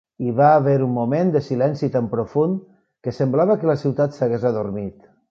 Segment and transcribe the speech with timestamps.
[0.27, 2.63] Hi va haver un moment de silenci tan profund
[3.07, 4.97] que semblava que la ciutat s'hagués adormit.